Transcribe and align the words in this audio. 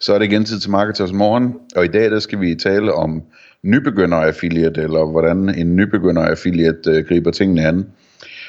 Så 0.00 0.14
er 0.14 0.18
det 0.18 0.26
igen 0.26 0.44
tid 0.44 0.58
til 0.58 0.70
Marketers 0.70 1.12
Morgen, 1.12 1.54
og 1.76 1.84
i 1.84 1.88
dag 1.88 2.10
der 2.10 2.18
skal 2.18 2.40
vi 2.40 2.54
tale 2.54 2.92
om 2.92 3.22
nybegynder 3.62 4.16
affiliate, 4.16 4.82
eller 4.82 5.04
hvordan 5.04 5.48
en 5.48 5.76
nybegynder 5.76 6.22
affiliate 6.22 6.90
øh, 6.90 7.04
griber 7.04 7.30
tingene 7.30 7.66
an. 7.66 7.86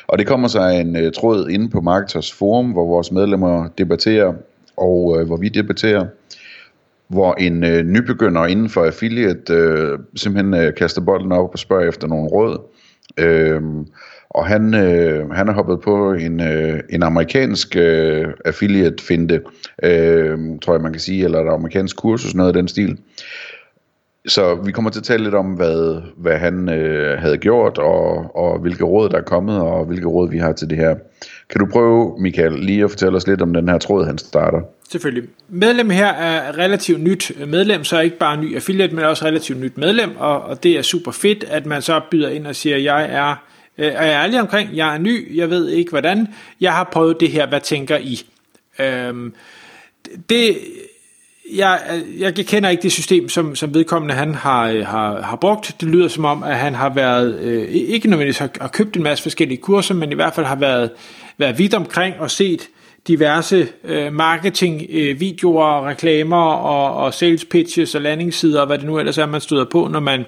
Og 0.07 0.19
det 0.19 0.27
kommer 0.27 0.47
sig 0.47 0.81
en 0.81 0.95
øh, 0.95 1.11
tråd 1.11 1.49
inde 1.49 1.69
på 1.69 1.81
Marketers 1.81 2.33
Forum, 2.33 2.71
hvor 2.71 2.85
vores 2.85 3.11
medlemmer 3.11 3.67
debatterer, 3.77 4.33
og 4.77 5.17
øh, 5.19 5.27
hvor 5.27 5.37
vi 5.37 5.49
debatterer, 5.49 6.05
hvor 7.07 7.33
en 7.33 7.63
øh, 7.63 7.83
nybegynder 7.83 8.45
inden 8.45 8.69
for 8.69 8.85
affiliate 8.85 9.53
øh, 9.53 9.99
simpelthen 10.15 10.53
øh, 10.53 10.75
kaster 10.75 11.01
bolden 11.01 11.31
op 11.31 11.49
og 11.53 11.59
spørger 11.59 11.89
efter 11.89 12.07
nogle 12.07 12.27
råd. 12.27 12.59
Øh, 13.17 13.61
og 14.35 14.45
han, 14.45 14.73
øh, 14.73 15.29
han 15.29 15.47
er 15.47 15.53
hoppet 15.53 15.79
på 15.81 16.13
en, 16.13 16.41
øh, 16.41 16.79
en 16.89 17.03
amerikansk 17.03 17.75
øh, 17.75 18.27
affiliate-finte, 18.45 19.41
øh, 19.83 20.39
tror 20.61 20.73
jeg 20.73 20.81
man 20.81 20.91
kan 20.91 20.99
sige, 20.99 21.23
eller 21.23 21.39
et 21.39 21.53
amerikansk 21.53 21.97
kursus, 21.97 22.35
noget 22.35 22.47
af 22.47 22.53
den 22.53 22.67
stil. 22.67 22.97
Så 24.27 24.55
vi 24.55 24.71
kommer 24.71 24.91
til 24.91 24.99
at 24.99 25.03
tale 25.03 25.23
lidt 25.23 25.35
om, 25.35 25.45
hvad, 25.45 26.01
hvad 26.17 26.37
han 26.37 26.69
øh, 26.69 27.19
havde 27.19 27.37
gjort, 27.37 27.77
og, 27.77 28.35
og 28.35 28.59
hvilke 28.59 28.83
råd 28.83 29.09
der 29.09 29.17
er 29.17 29.21
kommet, 29.21 29.59
og 29.59 29.85
hvilke 29.85 30.07
råd 30.07 30.29
vi 30.29 30.37
har 30.37 30.53
til 30.53 30.69
det 30.69 30.77
her. 30.77 30.95
Kan 31.49 31.59
du 31.59 31.65
prøve, 31.71 32.15
Michael, 32.19 32.51
lige 32.51 32.83
at 32.83 32.89
fortælle 32.89 33.17
os 33.17 33.27
lidt 33.27 33.41
om 33.41 33.53
den 33.53 33.69
her 33.69 33.77
tråd, 33.77 34.05
han 34.05 34.17
starter? 34.17 34.61
Selvfølgelig. 34.91 35.29
Medlem 35.49 35.89
her 35.89 36.07
er 36.07 36.57
relativt 36.57 37.01
nyt 37.01 37.31
medlem, 37.47 37.83
så 37.83 37.99
ikke 37.99 38.17
bare 38.17 38.37
ny 38.37 38.55
affiliate, 38.55 38.95
men 38.95 39.05
også 39.05 39.25
relativt 39.25 39.59
nyt 39.59 39.77
medlem, 39.77 40.09
og, 40.17 40.41
og 40.41 40.63
det 40.63 40.77
er 40.77 40.81
super 40.81 41.11
fedt, 41.11 41.43
at 41.43 41.65
man 41.65 41.81
så 41.81 42.01
byder 42.11 42.29
ind 42.29 42.47
og 42.47 42.55
siger, 42.55 42.77
jeg 42.77 43.09
er 43.11 43.50
øh, 43.77 43.93
og 43.97 44.05
jeg 44.07 44.23
ærlig 44.23 44.41
omkring, 44.41 44.75
jeg 44.75 44.95
er 44.95 44.97
ny, 44.97 45.37
jeg 45.37 45.49
ved 45.49 45.69
ikke 45.69 45.89
hvordan, 45.89 46.27
jeg 46.61 46.73
har 46.73 46.83
prøvet 46.83 47.19
det 47.19 47.31
her, 47.31 47.47
hvad 47.47 47.61
tænker 47.61 47.97
I? 47.97 48.25
Øh, 48.79 49.31
det, 50.29 50.57
jeg, 51.53 52.01
jeg 52.17 52.33
kender 52.35 52.69
ikke 52.69 52.83
det 52.83 52.91
system, 52.91 53.29
som, 53.29 53.55
som 53.55 53.73
vedkommende 53.73 54.15
han 54.15 54.35
har, 54.35 54.67
øh, 54.67 54.85
har, 54.85 55.21
har 55.21 55.35
brugt. 55.35 55.75
Det 55.81 55.89
lyder 55.89 56.07
som 56.07 56.25
om, 56.25 56.43
at 56.43 56.57
han 56.57 56.75
har 56.75 56.89
været, 56.89 57.39
øh, 57.39 57.67
ikke 57.71 58.07
nødvendigvis 58.07 58.37
har, 58.37 58.49
har 58.61 58.67
købt 58.67 58.95
en 58.95 59.03
masse 59.03 59.23
forskellige 59.23 59.57
kurser, 59.57 59.93
men 59.93 60.11
i 60.11 60.15
hvert 60.15 60.33
fald 60.35 60.45
har 60.45 60.55
været, 60.55 60.89
været 61.37 61.57
vidt 61.57 61.73
omkring 61.73 62.15
og 62.19 62.31
set 62.31 62.69
diverse 63.07 63.67
øh, 63.83 64.13
marketing, 64.13 64.85
øh, 64.89 65.21
reklamer 65.21 66.43
og, 66.53 67.05
og 67.05 67.13
sales 67.13 67.45
pitches 67.45 67.95
og 67.95 68.01
landingssider 68.01 68.61
og 68.61 68.67
hvad 68.67 68.77
det 68.77 68.85
nu 68.85 68.99
ellers 68.99 69.17
er, 69.17 69.25
man 69.25 69.41
støder 69.41 69.65
på, 69.71 69.87
når 69.91 69.99
man 69.99 70.25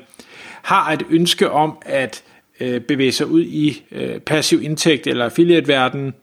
har 0.61 0.91
et 0.91 1.03
ønske 1.09 1.52
om 1.52 1.77
at 1.86 2.23
øh, 2.64 2.81
bevæge 2.81 3.11
sig 3.11 3.28
ud 3.28 3.42
i 3.42 3.83
øh, 3.92 4.19
passiv 4.19 4.61
indtægt 4.61 5.08
eller 5.08 5.25
affiliate-verdenen, 5.25 6.14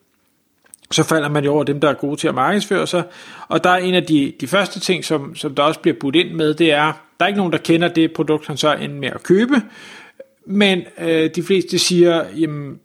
så 0.91 1.03
falder 1.03 1.29
man 1.29 1.45
jo 1.45 1.53
over 1.53 1.65
dem, 1.65 1.81
der 1.81 1.89
er 1.89 1.95
gode 1.95 2.17
til 2.17 2.29
at 2.29 2.35
markedsføre 2.35 2.87
sig. 2.87 3.03
Og 3.49 3.65
der 3.65 3.71
er 3.71 3.77
en 3.77 3.95
af 3.95 4.05
de, 4.05 4.33
de 4.41 4.47
første 4.47 4.81
ting, 4.81 5.05
som, 5.05 5.35
som 5.35 5.55
der 5.55 5.63
også 5.63 5.81
bliver 5.81 5.97
budt 6.01 6.17
ind 6.17 6.31
med, 6.31 6.55
det 6.55 6.73
er, 6.73 6.93
der 7.19 7.25
er 7.25 7.27
ikke 7.27 7.39
nogen, 7.39 7.53
der 7.53 7.59
kender 7.59 7.89
det 7.89 8.13
produkt, 8.13 8.47
han 8.47 8.57
så 8.57 8.75
ender 8.75 8.97
med 8.97 9.09
at 9.09 9.23
købe, 9.23 9.55
men 10.47 10.83
øh, 11.01 11.31
de 11.35 11.43
fleste 11.43 11.79
siger, 11.79 12.25
jamen, 12.39 12.81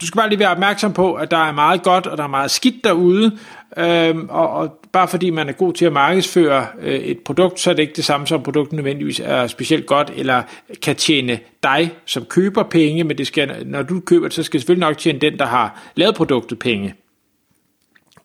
du 0.00 0.06
skal 0.06 0.18
bare 0.18 0.28
lige 0.28 0.38
være 0.38 0.50
opmærksom 0.50 0.92
på, 0.92 1.14
at 1.14 1.30
der 1.30 1.36
er 1.36 1.52
meget 1.52 1.82
godt, 1.82 2.06
og 2.06 2.18
der 2.18 2.24
er 2.24 2.28
meget 2.28 2.50
skidt 2.50 2.84
derude, 2.84 3.38
øhm, 3.76 4.28
og, 4.28 4.50
og 4.50 4.78
bare 4.92 5.08
fordi 5.08 5.30
man 5.30 5.48
er 5.48 5.52
god 5.52 5.72
til 5.72 5.84
at 5.84 5.92
markedsføre 5.92 6.66
øh, 6.80 6.94
et 6.94 7.18
produkt, 7.18 7.60
så 7.60 7.70
er 7.70 7.74
det 7.74 7.82
ikke 7.82 7.96
det 7.96 8.04
samme 8.04 8.26
som 8.26 8.42
produktet 8.42 8.72
nødvendigvis 8.72 9.20
er 9.20 9.46
specielt 9.46 9.86
godt, 9.86 10.12
eller 10.16 10.42
kan 10.82 10.96
tjene 10.96 11.38
dig 11.62 11.92
som 12.04 12.24
køber 12.24 12.62
penge, 12.62 13.04
men 13.04 13.18
det 13.18 13.26
skal, 13.26 13.66
når 13.66 13.82
du 13.82 14.00
køber 14.00 14.26
det, 14.26 14.34
så 14.34 14.42
skal 14.42 14.58
det 14.58 14.62
selvfølgelig 14.62 14.88
nok 14.88 14.98
tjene 14.98 15.18
den, 15.18 15.38
der 15.38 15.46
har 15.46 15.82
lavet 15.94 16.14
produktet 16.14 16.58
penge. 16.58 16.94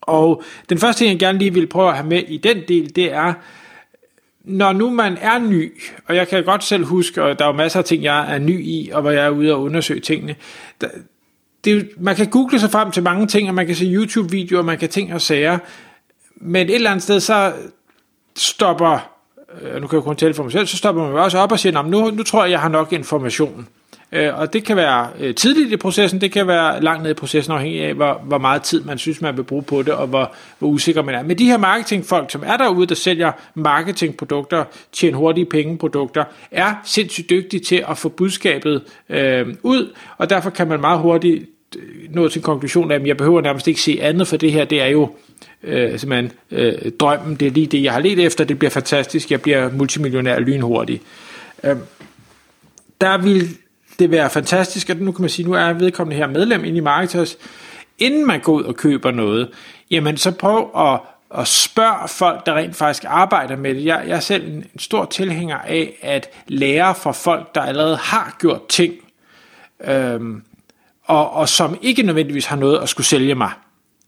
Og 0.01 0.43
den 0.69 0.77
første 0.77 1.03
ting, 1.03 1.11
jeg 1.11 1.19
gerne 1.19 1.39
lige 1.39 1.53
vil 1.53 1.67
prøve 1.67 1.89
at 1.89 1.95
have 1.95 2.07
med 2.07 2.23
i 2.27 2.37
den 2.37 2.57
del, 2.67 2.95
det 2.95 3.13
er, 3.13 3.33
når 4.43 4.73
nu 4.73 4.89
man 4.89 5.17
er 5.21 5.39
ny, 5.39 5.81
og 6.07 6.15
jeg 6.15 6.27
kan 6.27 6.43
godt 6.43 6.63
selv 6.63 6.85
huske, 6.85 7.23
og 7.23 7.39
der 7.39 7.45
er 7.45 7.49
jo 7.49 7.55
masser 7.55 7.79
af 7.79 7.85
ting, 7.85 8.03
jeg 8.03 8.35
er 8.35 8.39
ny 8.39 8.65
i, 8.65 8.89
og 8.93 9.01
hvor 9.01 9.11
jeg 9.11 9.25
er 9.25 9.29
ude 9.29 9.53
og 9.53 9.61
undersøge 9.61 9.99
tingene, 9.99 10.35
der, 10.81 10.87
det, 11.65 11.89
man 11.97 12.15
kan 12.15 12.29
google 12.29 12.59
sig 12.59 12.71
frem 12.71 12.91
til 12.91 13.03
mange 13.03 13.27
ting, 13.27 13.49
og 13.49 13.55
man 13.55 13.65
kan 13.67 13.75
se 13.75 13.85
YouTube-videoer, 13.85 14.61
man 14.61 14.77
kan 14.77 14.89
ting 14.89 15.13
og 15.13 15.21
sager, 15.21 15.57
men 16.35 16.69
et 16.69 16.75
eller 16.75 16.91
andet 16.91 17.03
sted, 17.03 17.19
så 17.19 17.53
stopper, 18.35 19.09
øh, 19.61 19.81
nu 19.81 19.87
kan 19.87 19.97
jeg 19.97 20.03
kun 20.03 20.15
tale 20.15 20.33
for 20.33 20.43
mig 20.43 20.51
selv, 20.51 20.67
så 20.67 20.77
stopper 20.77 21.03
man 21.03 21.13
også 21.13 21.37
op 21.37 21.51
og 21.51 21.59
siger, 21.59 21.81
nu, 21.81 22.09
nu 22.09 22.23
tror 22.23 22.43
jeg, 22.43 22.51
jeg 22.51 22.59
har 22.59 22.69
nok 22.69 22.93
information. 22.93 23.67
Øh, 24.13 24.39
og 24.39 24.53
det 24.53 24.65
kan 24.65 24.77
være 24.77 25.09
øh, 25.19 25.35
tidligt 25.35 25.71
i 25.71 25.77
processen, 25.77 26.21
det 26.21 26.31
kan 26.31 26.47
være 26.47 26.81
langt 26.81 27.03
ned 27.03 27.11
i 27.11 27.13
processen, 27.13 27.53
afhængig 27.53 27.83
af, 27.83 27.93
hvor, 27.93 28.21
hvor 28.23 28.37
meget 28.37 28.61
tid 28.61 28.83
man 28.83 28.97
synes, 28.97 29.21
man 29.21 29.37
vil 29.37 29.43
bruge 29.43 29.63
på 29.63 29.83
det, 29.83 29.93
og 29.93 30.07
hvor, 30.07 30.33
hvor 30.59 30.67
usikker 30.67 31.01
man 31.01 31.15
er. 31.15 31.23
Men 31.23 31.37
de 31.37 31.45
her 31.45 31.57
marketingfolk, 31.57 32.31
som 32.31 32.43
er 32.45 32.57
derude, 32.57 32.87
der 32.87 32.95
sælger 32.95 33.31
marketingprodukter, 33.55 34.63
tjener 34.91 35.17
hurtige 35.17 35.45
pengeprodukter, 35.45 36.23
er 36.51 36.75
sindssygt 36.83 37.29
dygtige 37.29 37.59
til 37.59 37.85
at 37.89 37.97
få 37.97 38.09
budskabet 38.09 38.83
øh, 39.09 39.47
ud, 39.63 39.95
og 40.17 40.29
derfor 40.29 40.49
kan 40.49 40.67
man 40.67 40.81
meget 40.81 40.99
hurtigt 40.99 41.45
Øh, 41.75 42.15
nået 42.15 42.31
til 42.31 42.39
en 42.39 42.43
konklusion 42.43 42.91
af, 42.91 42.95
at 42.95 43.07
jeg 43.07 43.17
behøver 43.17 43.41
nærmest 43.41 43.67
ikke 43.67 43.81
se 43.81 43.99
andet, 44.01 44.27
for 44.27 44.37
det 44.37 44.51
her, 44.51 44.65
det 44.65 44.81
er 44.81 44.87
jo 44.87 45.09
øh, 45.63 45.99
simpelthen 45.99 46.31
øh, 46.51 46.91
drømmen, 46.99 47.35
det 47.35 47.47
er 47.47 47.51
lige 47.51 47.67
det, 47.67 47.83
jeg 47.83 47.93
har 47.93 47.99
let 47.99 48.19
efter, 48.19 48.43
det 48.43 48.59
bliver 48.59 48.71
fantastisk, 48.71 49.31
jeg 49.31 49.41
bliver 49.41 49.71
multimillionær 49.71 50.39
lynhurtigt. 50.39 51.03
Øh, 51.63 51.75
der 53.01 53.17
vil 53.17 53.49
det 53.99 54.11
være 54.11 54.29
fantastisk, 54.29 54.89
at 54.89 55.01
nu 55.01 55.11
kan 55.11 55.21
man 55.21 55.29
sige, 55.29 55.45
nu 55.45 55.53
er 55.53 55.73
vedkommende 55.73 56.17
her 56.17 56.27
medlem 56.27 56.63
ind 56.63 56.77
i 56.77 56.79
Marketers, 56.79 57.37
inden 57.99 58.27
man 58.27 58.39
går 58.39 58.53
ud 58.53 58.63
og 58.63 58.75
køber 58.75 59.11
noget, 59.11 59.49
jamen 59.91 60.17
så 60.17 60.31
prøv 60.31 60.71
at, 60.77 60.99
at 61.39 61.47
spørge 61.47 62.07
folk, 62.07 62.45
der 62.45 62.53
rent 62.53 62.75
faktisk 62.75 63.03
arbejder 63.07 63.55
med 63.55 63.75
det. 63.75 63.85
Jeg, 63.85 64.03
jeg 64.07 64.15
er 64.15 64.19
selv 64.19 64.47
en, 64.47 64.53
en 64.73 64.79
stor 64.79 65.05
tilhænger 65.05 65.57
af 65.57 65.93
at 66.01 66.29
lære 66.47 66.95
fra 66.95 67.11
folk, 67.11 67.55
der 67.55 67.61
allerede 67.61 67.97
har 67.97 68.35
gjort 68.39 68.67
ting, 68.67 68.93
øhm, 69.87 70.43
og, 71.05 71.33
og 71.33 71.49
som 71.49 71.77
ikke 71.81 72.03
nødvendigvis 72.03 72.45
har 72.45 72.55
noget 72.55 72.79
at 72.79 72.89
skulle 72.89 73.07
sælge 73.07 73.35
mig. 73.35 73.51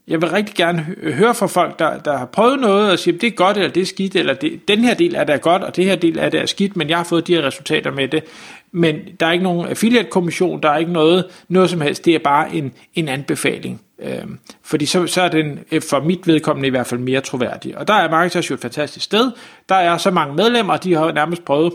Jeg 0.08 0.22
vil 0.22 0.30
rigtig 0.30 0.54
gerne 0.54 0.86
høre 1.02 1.34
fra 1.34 1.46
folk, 1.46 1.78
der, 1.78 1.98
der 1.98 2.18
har 2.18 2.26
prøvet 2.26 2.60
noget 2.60 2.90
og 2.90 2.98
siger, 2.98 3.18
det 3.18 3.26
er 3.26 3.30
godt, 3.30 3.56
eller 3.56 3.70
det 3.70 3.80
er 3.80 3.86
skidt, 3.86 4.16
eller 4.16 4.34
det, 4.34 4.68
den 4.68 4.78
her 4.78 4.94
del 4.94 5.14
er 5.14 5.24
der 5.24 5.36
godt, 5.36 5.62
og 5.62 5.76
det 5.76 5.84
her 5.84 5.96
del 5.96 6.18
er 6.18 6.28
der 6.28 6.46
skidt, 6.46 6.76
men 6.76 6.88
jeg 6.88 6.96
har 6.96 7.04
fået 7.04 7.26
de 7.26 7.34
her 7.34 7.42
resultater 7.42 7.90
med 7.90 8.08
det. 8.08 8.24
Men 8.72 8.96
der 9.20 9.26
er 9.26 9.32
ikke 9.32 9.44
nogen 9.44 9.68
affiliate-kommission, 9.68 10.62
der 10.62 10.70
er 10.70 10.78
ikke 10.78 10.92
noget, 10.92 11.24
noget 11.48 11.70
som 11.70 11.80
helst, 11.80 12.04
det 12.04 12.14
er 12.14 12.18
bare 12.18 12.54
en, 12.54 12.72
en 12.94 13.08
anbefaling. 13.08 13.80
Øhm, 13.98 14.38
fordi 14.62 14.86
så, 14.86 15.06
så 15.06 15.22
er 15.22 15.28
den 15.28 15.58
øh, 15.72 15.82
for 15.90 16.00
mit 16.00 16.26
vedkommende 16.26 16.66
i 16.66 16.70
hvert 16.70 16.86
fald 16.86 17.00
mere 17.00 17.20
troværdig. 17.20 17.78
Og 17.78 17.88
der 17.88 17.94
er 17.94 18.10
Marketers 18.10 18.50
jo 18.50 18.54
et 18.54 18.60
fantastisk 18.60 19.04
sted. 19.04 19.32
Der 19.68 19.74
er 19.74 19.98
så 19.98 20.10
mange 20.10 20.34
medlemmer, 20.34 20.76
de 20.76 20.94
har 20.94 21.12
nærmest 21.12 21.44
prøvet 21.44 21.72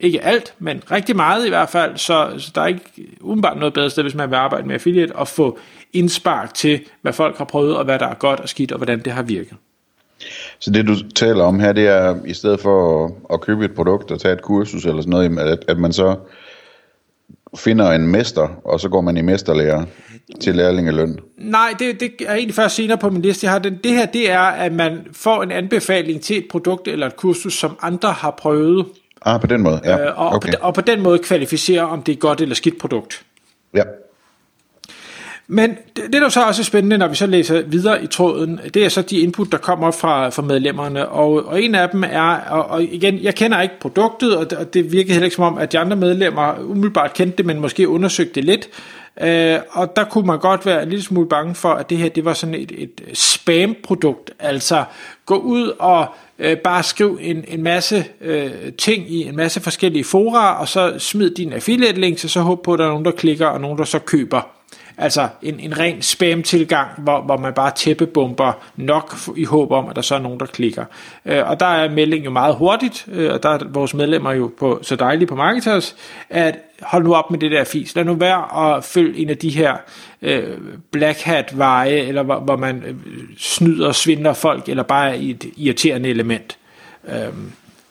ikke 0.00 0.24
alt, 0.24 0.54
men 0.58 0.82
rigtig 0.90 1.16
meget 1.16 1.46
i 1.46 1.48
hvert 1.48 1.68
fald, 1.68 1.96
så, 1.96 2.34
så 2.38 2.50
der 2.54 2.60
er 2.60 2.66
ikke 2.66 2.80
umiddelbart 3.20 3.58
noget 3.58 3.74
bedre 3.74 3.90
sted, 3.90 4.02
hvis 4.02 4.14
man 4.14 4.30
vil 4.30 4.36
arbejde 4.36 4.66
med 4.66 4.74
affiliate, 4.74 5.16
og 5.16 5.28
få 5.28 5.58
indspark 5.92 6.54
til, 6.54 6.80
hvad 7.02 7.12
folk 7.12 7.38
har 7.38 7.44
prøvet, 7.44 7.76
og 7.76 7.84
hvad 7.84 7.98
der 7.98 8.06
er 8.06 8.14
godt 8.14 8.40
og 8.40 8.48
skidt, 8.48 8.72
og 8.72 8.78
hvordan 8.78 9.00
det 9.00 9.12
har 9.12 9.22
virket. 9.22 9.56
Så 10.58 10.70
det 10.70 10.86
du 10.86 11.08
taler 11.10 11.44
om 11.44 11.60
her, 11.60 11.72
det 11.72 11.88
er 11.88 12.16
i 12.26 12.34
stedet 12.34 12.60
for 12.60 13.04
at, 13.04 13.12
at 13.32 13.40
købe 13.40 13.64
et 13.64 13.74
produkt 13.74 14.10
og 14.10 14.20
tage 14.20 14.34
et 14.34 14.42
kursus 14.42 14.84
eller 14.84 15.02
sådan 15.02 15.10
noget, 15.10 15.38
at, 15.38 15.64
at 15.68 15.78
man 15.78 15.92
så 15.92 16.16
finder 17.56 17.90
en 17.90 18.08
mester, 18.08 18.48
og 18.64 18.80
så 18.80 18.88
går 18.88 19.00
man 19.00 19.16
i 19.16 19.22
mesterlærer 19.22 19.84
til 20.40 20.54
lærlingeløn? 20.54 21.18
Nej, 21.38 21.74
det, 21.78 22.00
det 22.00 22.12
er 22.26 22.34
egentlig 22.34 22.54
først 22.54 22.74
senere 22.74 22.98
på 22.98 23.10
min 23.10 23.22
liste. 23.22 23.44
Jeg 23.44 23.52
har 23.52 23.58
den. 23.58 23.80
Det 23.84 23.92
her, 23.92 24.06
det 24.06 24.30
er, 24.30 24.40
at 24.40 24.72
man 24.72 25.06
får 25.12 25.42
en 25.42 25.50
anbefaling 25.50 26.20
til 26.20 26.38
et 26.38 26.46
produkt 26.50 26.88
eller 26.88 27.06
et 27.06 27.16
kursus, 27.16 27.54
som 27.54 27.78
andre 27.82 28.12
har 28.12 28.30
prøvet. 28.30 28.86
Ah, 29.24 29.40
på 29.40 29.46
den 29.46 29.62
måde, 29.62 29.80
ja. 29.84 30.00
Øh, 30.00 30.20
og, 30.20 30.28
okay. 30.28 30.52
på, 30.52 30.56
og 30.60 30.74
på 30.74 30.80
den 30.80 31.02
måde 31.02 31.18
kvalificere, 31.18 31.82
om 31.82 32.02
det 32.02 32.12
er 32.12 32.16
et 32.16 32.20
godt 32.20 32.40
eller 32.40 32.54
skidt 32.54 32.78
produkt. 32.78 33.24
Ja. 33.74 33.82
Men 35.46 35.70
det, 35.96 36.04
det, 36.12 36.22
der 36.22 36.28
så 36.28 36.42
også 36.42 36.62
er 36.62 36.64
spændende, 36.64 36.98
når 36.98 37.08
vi 37.08 37.14
så 37.14 37.26
læser 37.26 37.62
videre 37.62 38.04
i 38.04 38.06
tråden, 38.06 38.60
det 38.74 38.84
er 38.84 38.88
så 38.88 39.02
de 39.02 39.18
input, 39.18 39.52
der 39.52 39.58
kommer 39.58 39.90
fra, 39.90 40.28
fra 40.28 40.42
medlemmerne. 40.42 41.08
Og, 41.08 41.46
og 41.46 41.62
en 41.62 41.74
af 41.74 41.90
dem 41.90 42.04
er, 42.04 42.36
og, 42.50 42.66
og 42.70 42.82
igen, 42.82 43.18
jeg 43.22 43.34
kender 43.34 43.60
ikke 43.60 43.80
produktet, 43.80 44.36
og 44.36 44.50
det, 44.50 44.58
og 44.58 44.74
det 44.74 44.92
virker 44.92 45.12
heller 45.12 45.24
ikke 45.24 45.36
som 45.36 45.44
om, 45.44 45.58
at 45.58 45.72
de 45.72 45.78
andre 45.78 45.96
medlemmer 45.96 46.54
umiddelbart 46.60 47.14
kendte 47.14 47.36
det, 47.36 47.46
men 47.46 47.60
måske 47.60 47.88
undersøgte 47.88 48.34
det 48.34 48.44
lidt. 48.44 48.68
Øh, 49.20 49.58
og 49.70 49.96
der 49.96 50.04
kunne 50.04 50.26
man 50.26 50.38
godt 50.38 50.66
være 50.66 50.82
en 50.82 50.88
lille 50.88 51.04
smule 51.04 51.28
bange 51.28 51.54
for, 51.54 51.72
at 51.72 51.90
det 51.90 51.98
her 51.98 52.08
det 52.08 52.24
var 52.24 52.34
sådan 52.34 52.54
et, 52.54 52.72
et 52.78 53.00
spam-produkt. 53.12 54.30
Altså 54.38 54.84
gå 55.26 55.36
ud 55.36 55.72
og 55.78 56.06
øh, 56.38 56.56
bare 56.56 56.82
skriv 56.82 57.18
en, 57.20 57.44
en 57.48 57.62
masse 57.62 58.04
øh, 58.20 58.50
ting 58.78 59.10
i 59.10 59.28
en 59.28 59.36
masse 59.36 59.60
forskellige 59.60 60.04
fora, 60.04 60.60
og 60.60 60.68
så 60.68 60.98
smid 60.98 61.30
din 61.30 61.52
affiliate 61.52 62.00
links, 62.00 62.24
og 62.24 62.30
så 62.30 62.40
håb 62.40 62.62
på, 62.62 62.72
at 62.72 62.78
der 62.78 62.84
er 62.84 62.88
nogen, 62.88 63.04
der 63.04 63.10
klikker, 63.10 63.46
og 63.46 63.60
nogen, 63.60 63.78
der 63.78 63.84
så 63.84 63.98
køber. 63.98 64.53
Altså 64.98 65.28
en, 65.42 65.60
en 65.60 65.78
ren 65.78 66.02
spam-tilgang, 66.02 66.88
hvor, 66.98 67.20
hvor 67.20 67.36
man 67.36 67.52
bare 67.52 67.72
tæppebomber 67.76 68.52
nok 68.76 69.14
i 69.36 69.44
håb 69.44 69.72
om, 69.72 69.88
at 69.88 69.96
der 69.96 70.02
så 70.02 70.14
er 70.14 70.18
nogen, 70.18 70.40
der 70.40 70.46
klikker. 70.46 70.84
Øh, 71.26 71.50
og 71.50 71.60
der 71.60 71.66
er 71.66 71.90
meldingen 71.90 72.24
jo 72.24 72.30
meget 72.30 72.54
hurtigt, 72.54 73.06
øh, 73.12 73.32
og 73.32 73.42
der 73.42 73.48
er 73.48 73.58
vores 73.68 73.94
medlemmer 73.94 74.32
jo 74.32 74.50
på, 74.58 74.78
så 74.82 74.96
dejlige 74.96 75.26
på 75.26 75.34
Marketers, 75.34 75.96
at 76.30 76.58
hold 76.82 77.04
nu 77.04 77.14
op 77.14 77.30
med 77.30 77.38
det 77.38 77.50
der 77.50 77.64
fis. 77.64 77.94
Lad 77.94 78.04
nu 78.04 78.14
være 78.14 78.76
at 78.76 78.84
følge 78.84 79.18
en 79.18 79.30
af 79.30 79.38
de 79.38 79.50
her 79.50 79.76
øh, 80.22 80.58
black 80.90 81.20
hat 81.20 81.58
veje, 81.58 81.96
eller 81.96 82.22
hvor, 82.22 82.40
hvor 82.40 82.56
man 82.56 82.82
øh, 82.86 82.94
snyder 83.38 83.88
og 83.88 83.94
svindler 83.94 84.32
folk, 84.32 84.68
eller 84.68 84.82
bare 84.82 85.10
er 85.10 85.20
et 85.20 85.44
irriterende 85.56 86.08
element. 86.08 86.58
Øh, 87.08 87.34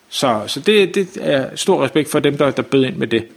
så 0.10 0.42
så 0.48 0.60
det, 0.60 0.96
det 0.96 1.08
er 1.22 1.56
stor 1.56 1.84
respekt 1.84 2.12
for 2.12 2.20
dem, 2.20 2.38
der, 2.38 2.52
der 2.52 2.62
bød 2.62 2.86
ind 2.86 2.96
med 2.96 3.08
det. 3.08 3.28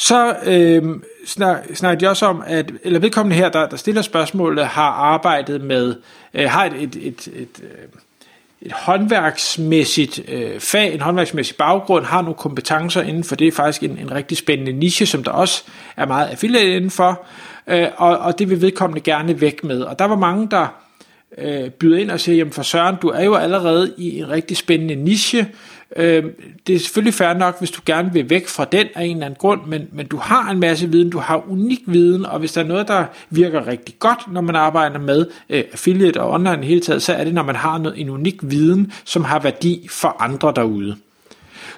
Så 0.00 0.36
øh, 0.44 0.82
snak, 1.26 1.64
snak 1.74 2.00
de 2.00 2.08
også 2.08 2.26
om, 2.26 2.42
at 2.46 2.72
eller 2.82 2.98
vedkommende 2.98 3.36
her, 3.36 3.48
der, 3.48 3.68
der 3.68 3.76
stiller 3.76 4.02
spørgsmålet, 4.02 4.66
har 4.66 4.90
arbejdet 4.90 5.60
med, 5.60 5.94
øh, 6.34 6.50
har 6.50 6.64
et, 6.64 6.72
et, 6.72 6.96
et, 6.96 7.28
et, 7.28 7.48
øh, 7.62 7.68
et, 8.62 8.72
håndværksmæssigt 8.72 10.20
øh, 10.28 10.60
fag, 10.60 10.94
en 10.94 11.00
håndværksmæssig 11.00 11.56
baggrund, 11.56 12.04
har 12.04 12.22
nogle 12.22 12.34
kompetencer 12.34 13.02
inden 13.02 13.24
for 13.24 13.36
det, 13.36 13.46
er 13.46 13.52
faktisk 13.52 13.82
en, 13.82 13.98
en 13.98 14.12
rigtig 14.12 14.38
spændende 14.38 14.72
niche, 14.72 15.06
som 15.06 15.24
der 15.24 15.30
også 15.30 15.62
er 15.96 16.06
meget 16.06 16.28
affiliate 16.28 16.76
indenfor, 16.76 17.24
øh, 17.66 17.86
og, 17.96 18.18
og 18.18 18.38
det 18.38 18.50
vil 18.50 18.62
vedkommende 18.62 19.00
gerne 19.00 19.40
væk 19.40 19.64
med. 19.64 19.82
Og 19.82 19.98
der 19.98 20.04
var 20.04 20.16
mange, 20.16 20.48
der 20.50 20.66
øh, 21.38 21.70
byder 21.70 21.98
ind 21.98 22.10
og 22.10 22.20
siger, 22.20 22.36
jamen 22.36 22.52
for 22.52 22.62
Søren, 22.62 22.96
du 23.02 23.08
er 23.08 23.24
jo 23.24 23.34
allerede 23.34 23.94
i 23.98 24.18
en 24.18 24.28
rigtig 24.28 24.56
spændende 24.56 24.94
niche, 24.94 25.46
Øh, 25.96 26.24
det 26.66 26.74
er 26.74 26.78
selvfølgelig 26.78 27.14
fair 27.14 27.32
nok, 27.32 27.58
hvis 27.58 27.70
du 27.70 27.80
gerne 27.86 28.12
vil 28.12 28.30
væk 28.30 28.48
fra 28.48 28.64
den 28.64 28.86
af 28.94 29.04
en 29.04 29.16
eller 29.16 29.26
anden 29.26 29.38
grund, 29.38 29.60
men, 29.66 29.88
men 29.92 30.06
du 30.06 30.16
har 30.16 30.50
en 30.50 30.60
masse 30.60 30.90
viden, 30.90 31.10
du 31.10 31.18
har 31.18 31.50
unik 31.50 31.80
viden, 31.86 32.26
og 32.26 32.38
hvis 32.38 32.52
der 32.52 32.60
er 32.60 32.66
noget, 32.66 32.88
der 32.88 33.04
virker 33.30 33.66
rigtig 33.66 33.94
godt, 33.98 34.32
når 34.32 34.40
man 34.40 34.56
arbejder 34.56 34.98
med 34.98 35.26
øh, 35.50 35.64
affiliate 35.72 36.20
og 36.20 36.30
online 36.30 36.62
i 36.62 36.66
hele 36.66 36.80
taget, 36.80 37.02
så 37.02 37.12
er 37.12 37.24
det, 37.24 37.34
når 37.34 37.42
man 37.42 37.56
har 37.56 37.78
noget, 37.78 38.00
en 38.00 38.10
unik 38.10 38.36
viden, 38.42 38.92
som 39.04 39.24
har 39.24 39.38
værdi 39.38 39.86
for 39.90 40.16
andre 40.18 40.52
derude. 40.56 40.96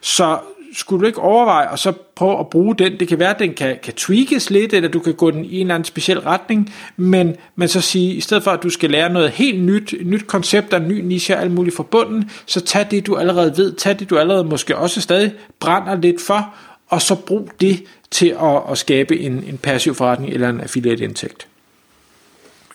Så 0.01 0.39
skulle 0.73 1.01
du 1.01 1.07
ikke 1.07 1.21
overveje 1.21 1.69
og 1.69 1.79
så 1.79 1.93
prøve 1.93 2.39
at 2.39 2.51
bruge 2.51 2.75
den? 2.77 3.01
Det 3.01 3.09
kan 3.09 3.19
være, 3.19 3.31
at 3.31 3.39
den 3.39 3.55
kan, 3.55 3.79
kan 3.83 3.95
tweakes 3.95 4.51
lidt, 4.51 4.75
eller 4.75 4.89
du 4.89 5.01
kan 5.01 5.15
gå 5.15 5.31
den 5.31 5.45
i 5.45 5.55
en 5.55 5.61
eller 5.61 5.75
anden 5.75 5.85
speciel 5.85 6.21
retning, 6.21 6.75
men, 6.97 7.37
men 7.57 7.69
så 7.69 7.81
sige, 7.81 8.15
i 8.15 8.21
stedet 8.21 8.43
for 8.43 8.51
at 8.51 8.63
du 8.63 8.71
skal 8.71 8.91
lære 8.91 9.13
noget 9.13 9.31
helt 9.31 9.63
nyt, 9.63 9.93
et 9.93 10.07
nyt 10.07 10.27
koncept, 10.27 10.73
og 10.73 10.81
en 10.81 10.89
ny 10.89 11.01
niche 11.01 11.37
og 11.37 11.41
alt 11.41 11.53
muligt 11.53 11.77
forbundet, 11.77 12.27
så 12.47 12.61
tag 12.61 12.87
det, 12.91 13.07
du 13.07 13.17
allerede 13.17 13.57
ved, 13.57 13.73
tag 13.73 13.99
det, 13.99 14.11
du 14.11 14.19
allerede 14.19 14.45
måske 14.45 14.77
også 14.77 15.01
stadig 15.01 15.33
brænder 15.61 15.97
lidt 15.97 16.21
for, 16.21 16.55
og 16.89 17.03
så 17.03 17.15
brug 17.15 17.51
det 17.61 17.85
til 18.11 18.37
at, 18.43 18.63
at 18.71 18.79
skabe 18.79 19.21
en, 19.21 19.33
en 19.33 19.59
passiv 19.59 19.95
forretning 19.95 20.33
eller 20.33 20.49
en 20.49 20.61
affiliate 20.61 21.05
indtægt. 21.05 21.47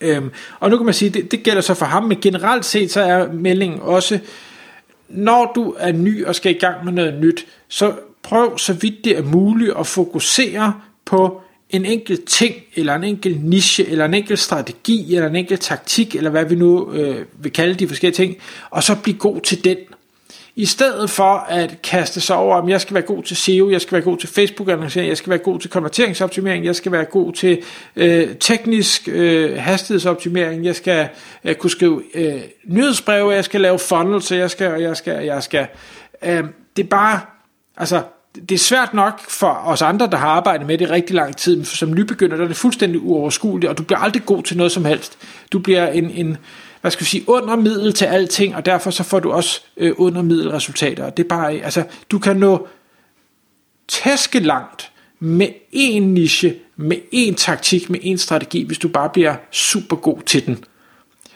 Øhm, 0.02 0.32
og 0.60 0.70
nu 0.70 0.78
kan 0.78 0.86
man 0.86 0.94
sige, 0.94 1.10
det, 1.10 1.32
det 1.32 1.44
gælder 1.44 1.62
så 1.62 1.74
for 1.74 1.86
ham, 1.86 2.04
men 2.04 2.22
generelt 2.22 2.66
set 2.66 2.92
så 2.92 3.02
er 3.02 3.32
meldingen 3.32 3.80
også, 3.82 4.20
når 5.10 5.52
du 5.56 5.76
er 5.80 5.92
ny 5.92 6.26
og 6.26 6.36
skal 6.36 6.56
i 6.56 6.60
gang 6.60 6.86
med 6.86 6.94
noget 6.94 7.22
nyt, 7.22 7.48
så 7.68 7.94
prøv 8.24 8.58
så 8.58 8.74
vidt 8.74 9.06
det 9.06 9.18
er 9.18 9.24
muligt 9.24 9.74
at 9.80 9.88
fokusere 9.88 10.74
på 11.06 11.42
en 11.70 11.86
enkelt 11.86 12.26
ting, 12.26 12.56
eller 12.76 12.96
en 12.96 13.04
enkelt 13.04 13.44
niche, 13.44 13.86
eller 13.88 14.06
en 14.06 14.14
enkelt 14.14 14.40
strategi, 14.40 15.16
eller 15.16 15.30
en 15.30 15.36
enkelt 15.36 15.62
taktik, 15.62 16.16
eller 16.16 16.30
hvad 16.30 16.46
vi 16.46 16.56
nu 16.56 16.94
øh, 16.94 17.26
vil 17.40 17.52
kalde 17.52 17.74
de 17.74 17.88
forskellige 17.88 18.16
ting, 18.16 18.36
og 18.70 18.84
så 18.84 18.96
blive 19.04 19.18
god 19.18 19.42
til 19.42 19.64
den. 19.64 19.78
I 20.58 20.66
stedet 20.66 21.10
for 21.10 21.46
at 21.50 21.82
kaste 21.82 22.22
sig 22.22 22.36
over, 22.36 22.56
om 22.56 22.70
jeg 22.70 22.82
skal 22.82 22.94
være 22.94 23.04
god 23.04 23.24
til 23.24 23.38
SEO, 23.38 23.70
jeg 23.70 23.82
skal 23.82 23.92
være 23.92 24.02
god 24.02 24.18
til 24.18 24.30
Facebook-annoncering, 24.30 25.10
jeg 25.10 25.18
skal 25.18 25.30
være 25.30 25.40
god 25.40 25.60
til 25.60 25.70
konverteringsoptimering, 25.70 26.66
jeg 26.66 26.76
skal 26.76 26.92
være 26.92 27.06
god 27.06 27.34
til 27.34 27.64
øh, 27.96 28.36
teknisk 28.36 29.08
øh, 29.12 29.58
hastighedsoptimering, 29.58 30.66
jeg 30.66 30.76
skal 30.76 31.10
øh, 31.44 31.56
kunne 31.56 31.70
skrive 31.70 32.04
øh, 32.14 32.42
nyhedsbreve, 32.66 33.32
jeg 33.32 33.46
skal 33.46 33.62
lave 33.62 33.80
funnels, 33.80 34.32
jeg 34.32 34.52
skal, 34.52 34.82
jeg 34.82 34.98
skal, 34.98 35.26
jeg 35.26 35.44
skal. 35.44 35.68
Øh, 36.24 36.44
det 36.78 36.84
er 36.84 36.88
bare, 36.90 37.20
altså, 37.78 38.02
det 38.36 38.52
er 38.52 38.60
svært 38.60 38.94
nok 38.94 39.30
for 39.30 39.62
os 39.66 39.82
andre, 39.82 40.08
der 40.08 40.18
har 40.18 40.30
arbejdet 40.30 40.68
med 40.68 40.78
det 40.78 40.90
rigtig 40.90 41.16
lang 41.16 41.38
tid, 41.38 41.56
men 41.56 41.66
som 41.66 41.94
nybegynder, 41.94 42.38
der 42.38 42.44
er 42.44 42.48
det 42.48 42.58
fuldstændig 42.58 43.02
uoverskueligt, 43.02 43.70
og 43.70 43.78
du 43.78 43.84
bliver 43.84 44.00
aldrig 44.00 44.26
god 44.26 44.44
til 44.44 44.58
noget 44.58 44.72
som 44.72 44.86
helst. 44.86 45.18
Du 45.52 45.60
bliver 45.60 45.88
en, 45.88 46.12
en 46.12 46.38
hvad 46.82 46.92
skal 46.92 47.04
vi 47.04 47.10
sige, 47.10 47.24
under 47.28 47.56
middel 47.56 47.94
til 47.94 48.06
alting, 48.06 48.56
og 48.56 48.66
derfor 48.66 48.92
så 48.92 49.04
får 49.04 49.20
du 49.20 49.32
også 49.32 49.62
øh, 49.78 49.94
under 49.98 50.54
resultater. 50.54 51.10
Det 51.10 51.24
er 51.24 51.28
bare, 51.28 51.54
altså, 51.54 51.84
du 52.12 52.20
kan 52.20 52.38
nå 52.38 52.68
tæske 53.88 54.40
langt 54.40 54.92
med 55.20 55.48
én 55.74 56.00
niche, 56.00 56.56
med 56.76 56.98
én 57.14 57.36
taktik, 57.36 57.90
med 57.90 58.00
én 58.00 58.18
strategi, 58.18 58.64
hvis 58.64 58.78
du 58.78 58.88
bare 58.88 59.10
bliver 59.10 59.36
super 59.52 59.96
god 59.96 60.22
til 60.26 60.46
den. 60.46 60.64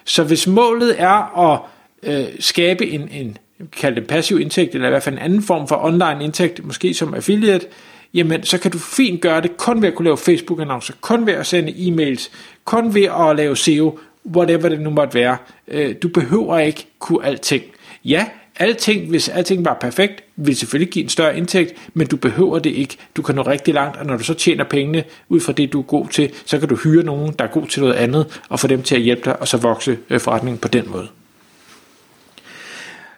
Så 0.06 0.24
hvis 0.24 0.48
målet 0.48 1.02
er 1.02 1.52
at 1.52 1.60
øh, 2.04 2.26
skabe 2.40 2.90
en, 2.90 3.10
en 3.12 3.38
kald 3.72 3.96
det 3.96 4.08
passiv 4.08 4.40
indtægt, 4.40 4.76
eller 4.76 4.88
i 4.88 4.92
hvert 4.92 5.04
fald 5.04 5.16
en 5.16 5.22
anden 5.22 5.42
form 5.42 5.68
for 5.68 5.86
online 5.86 6.24
indtægt, 6.24 6.66
måske 6.66 6.94
som 6.94 7.14
affiliate, 7.14 7.68
jamen 8.14 8.44
så 8.44 8.58
kan 8.58 8.72
du 8.72 8.78
fint 8.78 9.22
gøre 9.22 9.42
det 9.42 9.58
kun 9.58 9.82
ved 9.82 9.90
at 9.90 9.96
kunne 9.96 10.04
lave 10.04 10.18
Facebook-annoncer, 10.18 10.94
kun 11.02 11.26
ved 11.26 11.34
at 11.34 11.48
sende 11.48 11.72
e-mails, 11.72 12.30
kun 12.66 12.94
ved 12.94 13.04
at 13.04 13.36
lave 13.36 13.58
SEO, 13.58 14.00
whatever 14.26 14.70
det 14.70 14.82
nu 14.82 14.90
måtte 14.90 15.14
være. 15.14 15.38
Øh, 15.68 15.96
du 16.02 16.08
behøver 16.08 16.60
ikke 16.60 16.88
kunne 17.00 17.26
alting. 17.26 17.64
Ja, 18.06 18.26
alting, 18.56 19.10
hvis 19.10 19.30
alting 19.30 19.66
var 19.66 19.78
perfekt, 19.82 20.24
ville 20.36 20.58
selvfølgelig 20.58 20.94
give 20.94 21.04
en 21.04 21.10
større 21.10 21.38
indtægt, 21.38 21.74
men 21.94 22.08
du 22.08 22.18
behøver 22.18 22.60
det 22.60 22.70
ikke. 22.70 22.98
Du 23.16 23.22
kan 23.22 23.36
nå 23.36 23.42
rigtig 23.42 23.74
langt, 23.74 23.98
og 23.98 24.06
når 24.06 24.18
du 24.18 24.24
så 24.24 24.34
tjener 24.34 24.64
pengene 24.64 25.04
ud 25.30 25.40
fra 25.40 25.54
det, 25.54 25.74
du 25.74 25.80
er 25.80 25.84
god 25.84 26.08
til, 26.08 26.32
så 26.46 26.60
kan 26.60 26.70
du 26.70 26.76
hyre 26.76 27.04
nogen, 27.04 27.36
der 27.40 27.46
er 27.46 27.50
god 27.50 27.68
til 27.68 27.82
noget 27.82 27.96
andet, 27.96 28.42
og 28.50 28.60
få 28.60 28.68
dem 28.68 28.84
til 28.84 28.96
at 28.96 29.02
hjælpe 29.02 29.22
dig, 29.26 29.42
og 29.42 29.48
så 29.48 29.58
vokse 29.58 29.98
øh, 30.10 30.20
forretningen 30.20 30.58
på 30.58 30.68
den 30.68 30.90
måde. 30.90 31.08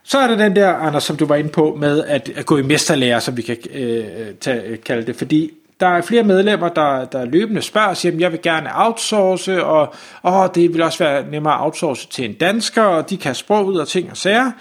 Så 0.03 0.17
er 0.17 0.27
der 0.27 0.37
den 0.37 0.55
der, 0.55 0.73
Anders, 0.73 1.03
som 1.03 1.17
du 1.17 1.25
var 1.25 1.35
inde 1.35 1.49
på, 1.49 1.77
med 1.79 2.03
at, 2.03 2.31
at 2.35 2.45
gå 2.45 2.57
i 2.57 2.61
mesterlærer, 2.61 3.19
som 3.19 3.37
vi 3.37 3.41
kan 3.41 3.57
øh, 3.73 4.05
tage, 4.41 4.77
kalde 4.77 5.05
det, 5.05 5.15
fordi 5.15 5.51
der 5.79 5.87
er 5.87 6.01
flere 6.01 6.23
medlemmer, 6.23 6.69
der, 6.69 7.05
der 7.05 7.25
løbende 7.25 7.61
spørger 7.61 7.87
og 7.87 7.97
siger, 7.97 8.15
at 8.15 8.21
jeg 8.21 8.31
vil 8.31 8.41
gerne 8.41 8.69
outsource, 8.73 9.63
og 9.63 9.93
åh, 10.23 10.47
det 10.55 10.73
vil 10.73 10.81
også 10.81 11.03
være 11.03 11.25
nemmere 11.31 11.53
at 11.53 11.61
outsource 11.61 12.07
til 12.09 12.25
en 12.25 12.33
dansker, 12.33 12.83
og 12.83 13.09
de 13.09 13.17
kan 13.17 13.35
sprog 13.35 13.65
ud 13.65 13.77
og 13.77 13.87
ting 13.87 14.11
og 14.11 14.17
sager. 14.17 14.51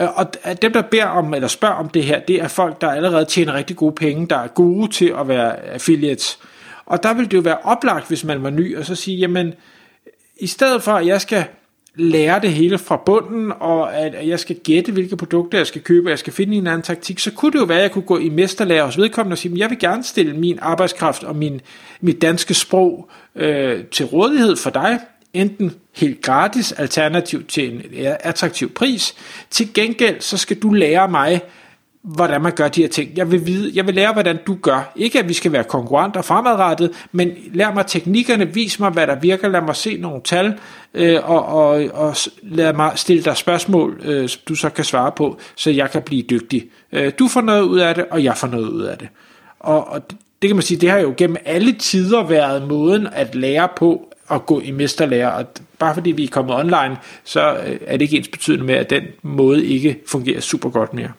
Øh, 0.00 0.18
og 0.18 0.26
dem, 0.62 0.72
der 0.72 0.82
beder 0.82 1.06
om, 1.06 1.34
eller 1.34 1.48
spørger 1.48 1.74
om 1.74 1.88
det 1.88 2.04
her, 2.04 2.20
det 2.20 2.42
er 2.42 2.48
folk, 2.48 2.80
der 2.80 2.90
allerede 2.90 3.24
tjener 3.24 3.54
rigtig 3.54 3.76
gode 3.76 3.94
penge, 3.94 4.26
der 4.26 4.38
er 4.38 4.48
gode 4.48 4.92
til 4.92 5.14
at 5.20 5.28
være 5.28 5.60
affiliates. 5.60 6.38
Og 6.86 7.02
der 7.02 7.14
vil 7.14 7.30
det 7.30 7.36
jo 7.36 7.40
være 7.40 7.58
oplagt, 7.64 8.08
hvis 8.08 8.24
man 8.24 8.42
var 8.42 8.50
ny, 8.50 8.78
og 8.78 8.84
så 8.84 8.94
sige, 8.94 9.16
jamen, 9.16 9.54
i 10.36 10.46
stedet 10.46 10.82
for, 10.82 10.92
at 10.92 11.06
jeg 11.06 11.20
skal 11.20 11.44
lære 11.96 12.40
det 12.40 12.52
hele 12.52 12.78
fra 12.78 13.02
bunden, 13.06 13.52
og 13.60 13.96
at 13.96 14.28
jeg 14.28 14.40
skal 14.40 14.56
gætte, 14.56 14.92
hvilke 14.92 15.16
produkter 15.16 15.58
jeg 15.58 15.66
skal 15.66 15.82
købe, 15.82 16.06
og 16.06 16.10
jeg 16.10 16.18
skal 16.18 16.32
finde 16.32 16.56
en 16.56 16.66
anden 16.66 16.82
taktik, 16.82 17.18
så 17.18 17.30
kunne 17.32 17.52
det 17.52 17.58
jo 17.58 17.64
være, 17.64 17.78
at 17.78 17.82
jeg 17.82 17.92
kunne 17.92 18.02
gå 18.02 18.18
i 18.18 18.28
mesterlærer 18.28 18.84
hos 18.84 18.98
vedkommende 18.98 19.34
og 19.34 19.38
sige, 19.38 19.52
at 19.52 19.58
jeg 19.58 19.70
vil 19.70 19.78
gerne 19.78 20.04
stille 20.04 20.36
min 20.36 20.58
arbejdskraft 20.62 21.24
og 21.24 21.36
min, 21.36 21.60
mit 22.00 22.22
danske 22.22 22.54
sprog 22.54 23.08
øh, 23.34 23.84
til 23.84 24.06
rådighed 24.06 24.56
for 24.56 24.70
dig, 24.70 24.98
enten 25.32 25.72
helt 25.96 26.22
gratis, 26.22 26.72
alternativ 26.72 27.46
til 27.46 27.74
en 27.74 27.82
attraktiv 28.20 28.70
pris. 28.70 29.14
Til 29.50 29.74
gengæld, 29.74 30.20
så 30.20 30.36
skal 30.36 30.58
du 30.58 30.72
lære 30.72 31.08
mig, 31.08 31.40
hvordan 32.06 32.42
man 32.42 32.52
gør 32.52 32.68
de 32.68 32.80
her 32.80 32.88
ting. 32.88 33.10
Jeg 33.16 33.30
vil, 33.30 33.46
vide, 33.46 33.72
jeg 33.74 33.86
vil 33.86 33.94
lære, 33.94 34.12
hvordan 34.12 34.38
du 34.46 34.54
gør. 34.62 34.92
Ikke 34.96 35.18
at 35.18 35.28
vi 35.28 35.34
skal 35.34 35.52
være 35.52 35.64
konkurrenter 35.64 36.22
fremadrettet, 36.22 36.90
men 37.12 37.30
lær 37.52 37.72
mig 37.72 37.86
teknikkerne, 37.86 38.54
vis 38.54 38.80
mig, 38.80 38.90
hvad 38.90 39.06
der 39.06 39.20
virker, 39.20 39.48
lad 39.48 39.60
mig 39.60 39.76
se 39.76 39.96
nogle 39.96 40.20
tal, 40.24 40.58
øh, 40.94 41.30
og, 41.30 41.46
og, 41.46 41.84
og 41.92 42.16
lad 42.42 42.72
mig 42.72 42.92
stille 42.94 43.22
dig 43.22 43.36
spørgsmål, 43.36 44.00
øh, 44.04 44.28
som 44.28 44.40
du 44.48 44.54
så 44.54 44.70
kan 44.70 44.84
svare 44.84 45.12
på, 45.12 45.38
så 45.56 45.70
jeg 45.70 45.90
kan 45.90 46.02
blive 46.02 46.22
dygtig. 46.22 46.64
Øh, 46.92 47.12
du 47.18 47.28
får 47.28 47.40
noget 47.40 47.62
ud 47.62 47.78
af 47.78 47.94
det, 47.94 48.04
og 48.10 48.24
jeg 48.24 48.36
får 48.36 48.48
noget 48.48 48.68
ud 48.68 48.82
af 48.82 48.98
det. 48.98 49.08
Og, 49.60 49.88
og 49.88 50.02
det 50.42 50.48
kan 50.48 50.56
man 50.56 50.62
sige, 50.62 50.80
det 50.80 50.90
har 50.90 50.98
jo 50.98 51.14
gennem 51.16 51.36
alle 51.44 51.72
tider 51.72 52.22
været 52.22 52.68
måden 52.68 53.08
at 53.12 53.34
lære 53.34 53.68
på 53.76 54.12
at 54.30 54.46
gå 54.46 54.60
i 54.60 54.70
mesterlærer, 54.70 55.28
og 55.28 55.46
bare 55.78 55.94
fordi 55.94 56.10
vi 56.10 56.24
er 56.24 56.28
kommet 56.28 56.54
online, 56.54 56.96
så 57.24 57.56
øh, 57.66 57.78
er 57.86 57.92
det 57.92 58.02
ikke 58.02 58.16
ens 58.16 58.28
betydende 58.28 58.64
med, 58.64 58.74
at 58.74 58.90
den 58.90 59.02
måde 59.22 59.66
ikke 59.66 59.96
fungerer 60.06 60.40
super 60.40 60.70
godt 60.70 60.94
mere. 60.94 61.10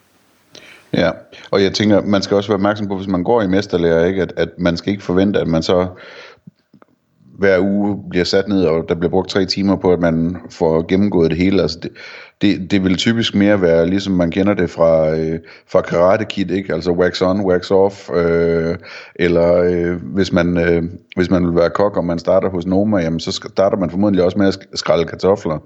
Ja, 0.94 1.12
og 1.52 1.64
jeg 1.64 1.74
tænker, 1.74 2.02
man 2.02 2.22
skal 2.22 2.38
også 2.38 2.50
være 2.50 2.56
opmærksom 2.56 2.88
på, 2.88 2.96
hvis 2.96 3.08
man 3.08 3.24
går 3.24 3.42
i 3.42 3.48
mesterlærer, 3.48 4.06
ikke, 4.06 4.22
at, 4.22 4.34
at 4.38 4.50
man 4.58 4.78
skal 4.78 4.92
ikke 4.92 5.04
forvente, 5.04 5.40
at 5.40 5.48
man 5.48 5.64
så 5.64 5.88
hver 7.38 7.60
uge 7.60 8.04
bliver 8.10 8.26
sat 8.26 8.48
ned, 8.48 8.66
og 8.66 8.86
der 8.90 8.96
bliver 8.96 9.10
brugt 9.10 9.30
tre 9.30 9.46
timer 9.46 9.76
på, 9.76 9.94
at 9.94 10.00
man 10.00 10.38
får 10.50 10.86
gennemgået 10.88 11.32
det 11.32 11.38
hele. 11.38 11.62
Altså 11.62 11.80
det, 11.80 11.92
det, 12.42 12.72
det 12.72 12.84
vil 12.84 12.98
typisk 12.98 13.36
mere 13.36 13.62
være, 13.62 13.88
ligesom 13.88 14.14
man 14.14 14.32
kender 14.32 14.54
det 14.54 14.70
fra, 14.70 15.16
øh, 15.16 15.40
fra 15.68 15.82
Karate 15.82 16.26
Kid, 16.26 16.52
ikke? 16.52 16.74
altså 16.74 16.92
wax 16.92 17.22
on, 17.22 17.42
wax 17.42 17.72
off, 17.72 18.10
øh, 18.14 18.76
eller 19.16 19.54
øh, 19.56 19.96
hvis, 20.04 20.32
man, 20.32 20.58
øh, 20.58 20.84
hvis 21.16 21.30
man 21.30 21.46
vil 21.46 21.56
være 21.56 21.70
kok, 21.70 21.98
og 21.98 22.06
man 22.06 22.20
starter 22.20 22.50
hos 22.50 22.66
Noma, 22.66 22.98
jamen, 22.98 23.20
så 23.20 23.32
starter 23.32 23.78
man 23.78 23.90
formodentlig 23.90 24.24
også 24.24 24.38
med 24.38 24.48
at 24.48 24.60
skrælle 24.74 25.06
kartofler, 25.06 25.58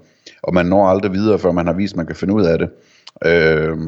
og 0.42 0.54
man 0.54 0.66
når 0.66 0.88
aldrig 0.88 1.12
videre, 1.12 1.38
før 1.38 1.52
man 1.52 1.66
har 1.66 1.74
vist, 1.74 1.92
at 1.92 1.96
man 1.96 2.06
kan 2.06 2.16
finde 2.16 2.34
ud 2.34 2.44
af 2.44 2.58
det. 2.58 2.68
Øh, 3.26 3.78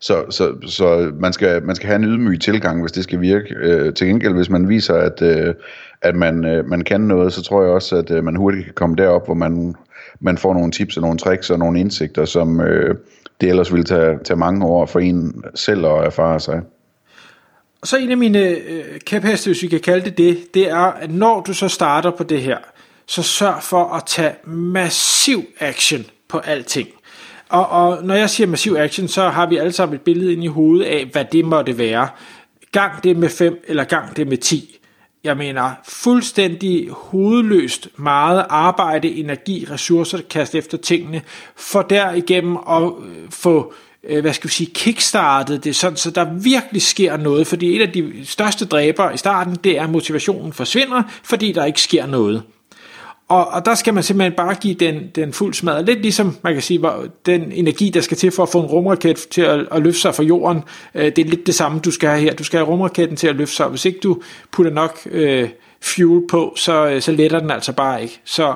så, 0.00 0.24
så, 0.30 0.54
så 0.66 1.12
man, 1.14 1.32
skal, 1.32 1.62
man 1.62 1.76
skal 1.76 1.86
have 1.86 1.96
en 1.96 2.04
ydmyg 2.04 2.40
tilgang, 2.40 2.80
hvis 2.80 2.92
det 2.92 3.04
skal 3.04 3.20
virke. 3.20 3.54
Øh, 3.54 3.94
til 3.94 4.06
gengæld, 4.06 4.34
hvis 4.34 4.50
man 4.50 4.68
viser, 4.68 4.94
at, 4.94 5.22
øh, 5.22 5.54
at 6.02 6.16
man, 6.16 6.44
øh, 6.44 6.68
man 6.68 6.84
kan 6.84 7.00
noget, 7.00 7.32
så 7.32 7.42
tror 7.42 7.62
jeg 7.62 7.72
også, 7.72 7.96
at 7.96 8.10
øh, 8.10 8.24
man 8.24 8.36
hurtigt 8.36 8.64
kan 8.64 8.74
komme 8.74 8.96
derop, 8.96 9.26
hvor 9.26 9.34
man, 9.34 9.74
man 10.20 10.38
får 10.38 10.54
nogle 10.54 10.72
tips 10.72 10.96
og 10.96 11.02
nogle 11.02 11.18
tricks 11.18 11.50
og 11.50 11.58
nogle 11.58 11.80
indsigter, 11.80 12.24
som 12.24 12.60
øh, 12.60 12.94
det 13.40 13.48
ellers 13.48 13.72
ville 13.72 13.84
tage, 13.84 14.18
tage 14.24 14.36
mange 14.36 14.66
år 14.66 14.86
for 14.86 15.00
en 15.00 15.44
selv 15.54 15.86
at 15.86 16.04
erfare 16.04 16.40
sig. 16.40 16.60
Og 17.82 17.88
så 17.88 17.96
en 17.96 18.10
af 18.10 18.16
mine 18.16 18.48
øh, 18.48 19.00
kæpheste, 19.06 19.48
hvis 19.48 19.62
vi 19.62 19.68
kan 19.68 19.80
kalde 19.80 20.04
det 20.04 20.18
det, 20.18 20.54
det 20.54 20.70
er, 20.70 20.76
at 20.76 21.10
når 21.10 21.40
du 21.40 21.54
så 21.54 21.68
starter 21.68 22.10
på 22.10 22.24
det 22.24 22.42
her, 22.42 22.58
så 23.06 23.22
sørg 23.22 23.62
for 23.62 23.84
at 23.84 24.02
tage 24.06 24.32
massiv 24.46 25.44
action 25.60 26.06
på 26.28 26.38
alting. 26.38 26.88
Og, 27.50 27.68
og 27.68 28.04
når 28.04 28.14
jeg 28.14 28.30
siger 28.30 28.46
massiv 28.46 28.76
action, 28.78 29.08
så 29.08 29.28
har 29.28 29.46
vi 29.46 29.56
alle 29.56 29.72
sammen 29.72 29.94
et 29.94 30.00
billede 30.00 30.32
ind 30.32 30.44
i 30.44 30.46
hovedet 30.46 30.84
af, 30.84 31.06
hvad 31.12 31.24
det 31.32 31.44
måtte 31.44 31.78
være. 31.78 32.08
Gang 32.72 33.04
det 33.04 33.16
med 33.16 33.28
5, 33.28 33.64
eller 33.68 33.84
gang 33.84 34.16
det 34.16 34.28
med 34.28 34.36
10. 34.36 34.76
Jeg 35.24 35.36
mener, 35.36 35.70
fuldstændig 35.88 36.88
hovedløst 36.90 37.88
meget 37.96 38.46
arbejde, 38.48 39.08
energi, 39.08 39.66
ressourcer, 39.70 40.18
kast 40.30 40.54
efter 40.54 40.78
tingene, 40.78 41.22
for 41.56 41.82
derigennem 41.82 42.56
at 42.56 42.82
øh, 42.82 43.30
få 43.30 43.72
øh, 44.04 44.20
hvad 44.20 44.32
skal 44.32 44.48
vi 44.48 44.52
sige, 44.52 44.70
kickstartet 44.74 45.64
det, 45.64 45.76
sådan, 45.76 45.96
så 45.96 46.10
der 46.10 46.24
virkelig 46.42 46.82
sker 46.82 47.16
noget, 47.16 47.46
fordi 47.46 47.76
et 47.76 47.82
af 47.82 47.92
de 47.92 48.26
største 48.26 48.66
dræber 48.66 49.10
i 49.10 49.16
starten, 49.16 49.54
det 49.64 49.78
er, 49.78 49.82
at 49.82 49.90
motivationen 49.90 50.52
forsvinder, 50.52 51.02
fordi 51.22 51.52
der 51.52 51.64
ikke 51.64 51.80
sker 51.80 52.06
noget. 52.06 52.42
Og, 53.30 53.48
og 53.48 53.66
der 53.66 53.74
skal 53.74 53.94
man 53.94 54.02
simpelthen 54.02 54.32
bare 54.32 54.54
give 54.54 54.74
den, 54.74 55.10
den 55.14 55.32
fuld 55.32 55.54
smad. 55.54 55.84
Lidt 55.84 56.02
ligesom, 56.02 56.36
man 56.42 56.52
kan 56.52 56.62
sige, 56.62 56.82
den 57.26 57.52
energi, 57.52 57.90
der 57.90 58.00
skal 58.00 58.16
til 58.16 58.30
for 58.30 58.42
at 58.42 58.48
få 58.48 58.60
en 58.60 58.66
rumraket 58.66 59.16
til 59.16 59.42
at, 59.42 59.66
at 59.72 59.82
løfte 59.82 60.00
sig 60.00 60.14
fra 60.14 60.22
jorden, 60.22 60.62
øh, 60.94 61.04
det 61.04 61.18
er 61.18 61.24
lidt 61.24 61.46
det 61.46 61.54
samme, 61.54 61.80
du 61.80 61.90
skal 61.90 62.08
have 62.08 62.20
her. 62.20 62.34
Du 62.34 62.44
skal 62.44 62.58
have 62.58 62.68
rumraketten 62.68 63.16
til 63.16 63.26
at 63.26 63.36
løfte 63.36 63.54
sig, 63.54 63.68
hvis 63.68 63.84
ikke 63.84 64.00
du 64.02 64.22
putter 64.52 64.72
nok 64.72 64.98
øh, 65.10 65.48
fuel 65.82 66.22
på, 66.28 66.54
så, 66.56 66.86
øh, 66.86 67.02
så 67.02 67.12
letter 67.12 67.40
den 67.40 67.50
altså 67.50 67.72
bare 67.72 68.02
ikke. 68.02 68.20
Så 68.24 68.54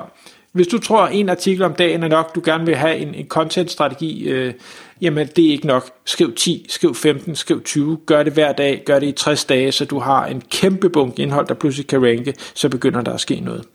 hvis 0.51 0.67
du 0.67 0.79
tror, 0.79 1.01
at 1.01 1.15
en 1.15 1.29
artikel 1.29 1.63
om 1.63 1.73
dagen 1.73 2.03
er 2.03 2.07
nok, 2.07 2.35
du 2.35 2.41
gerne 2.45 2.65
vil 2.65 2.75
have 2.75 2.97
en, 2.97 3.15
en 3.15 3.27
content-strategi, 3.27 4.29
øh, 4.29 4.53
jamen 5.01 5.27
det 5.35 5.45
er 5.45 5.51
ikke 5.51 5.67
nok. 5.67 5.89
Skriv 6.05 6.33
10, 6.35 6.65
skriv 6.69 6.95
15, 6.95 7.35
skriv 7.35 7.63
20, 7.63 7.97
gør 8.05 8.23
det 8.23 8.33
hver 8.33 8.51
dag, 8.51 8.83
gør 8.85 8.99
det 8.99 9.07
i 9.07 9.11
60 9.11 9.45
dage, 9.45 9.71
så 9.71 9.85
du 9.85 9.99
har 9.99 10.25
en 10.25 10.41
kæmpe 10.51 10.89
bunke 10.89 11.21
indhold, 11.21 11.47
der 11.47 11.53
pludselig 11.53 11.87
kan 11.87 12.05
ranke, 12.05 12.33
så 12.53 12.69
begynder 12.69 13.01
der 13.01 13.13
at 13.13 13.21
ske 13.21 13.39
noget. 13.39 13.65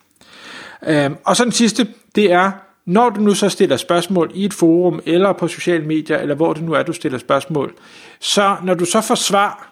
Øhm, 0.87 1.17
og 1.25 1.37
så 1.37 1.45
den 1.45 1.53
sidste, 1.53 1.89
det 2.15 2.33
er, 2.33 2.51
når 2.87 3.11
du 3.11 3.21
nu 3.21 3.35
så 3.35 3.49
stiller 3.49 3.77
spørgsmål 3.77 4.31
i 4.35 4.45
et 4.45 4.55
forum, 4.55 5.01
eller 5.07 5.33
på 5.33 5.49
sociale 5.49 5.87
medier, 5.87 6.19
eller 6.19 6.35
hvor 6.35 6.53
det 6.53 6.63
nu 6.63 6.73
er, 6.73 6.83
du 6.83 6.93
stiller 6.93 7.19
spørgsmål, 7.19 7.75
så 8.21 8.57
når 8.65 8.75
du 8.75 8.85
så 8.85 9.01
får 9.01 9.15
svar, 9.15 9.71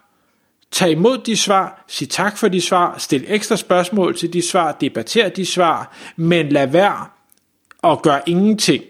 tag 0.70 0.90
imod 0.90 1.18
de 1.18 1.36
svar, 1.36 1.84
sig 1.88 2.08
tak 2.08 2.38
for 2.38 2.48
de 2.48 2.60
svar, 2.60 2.94
stil 2.98 3.24
ekstra 3.28 3.56
spørgsmål 3.56 4.16
til 4.16 4.32
de 4.32 4.42
svar, 4.42 4.72
debatter 4.72 5.28
de 5.28 5.46
svar, 5.46 5.96
men 6.16 6.48
lad 6.48 6.66
være 6.66 7.06
og 7.82 8.02
gør 8.02 8.18
ingenting. 8.26 8.84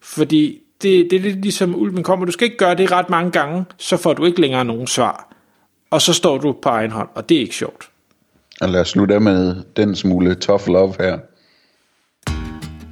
Fordi 0.00 0.60
det, 0.82 1.10
det 1.10 1.16
er 1.16 1.20
lidt 1.20 1.42
ligesom 1.42 1.76
ulven 1.76 2.02
kommer, 2.02 2.26
du 2.26 2.32
skal 2.32 2.44
ikke 2.44 2.56
gøre 2.56 2.74
det 2.74 2.92
ret 2.92 3.10
mange 3.10 3.30
gange, 3.30 3.64
så 3.76 3.96
får 3.96 4.12
du 4.12 4.24
ikke 4.24 4.40
længere 4.40 4.64
nogen 4.64 4.86
svar. 4.86 5.32
Og 5.90 6.02
så 6.02 6.12
står 6.12 6.38
du 6.38 6.52
på 6.62 6.68
egen 6.68 6.90
hånd, 6.90 7.08
og 7.14 7.28
det 7.28 7.36
er 7.36 7.40
ikke 7.40 7.54
sjovt. 7.54 7.88
Og 8.60 8.68
lad 8.68 8.80
os 8.80 8.88
slutte 8.88 9.20
med 9.20 9.56
den 9.76 9.94
smule 9.94 10.34
tough 10.34 10.68
love 10.68 10.94
her. 11.00 11.18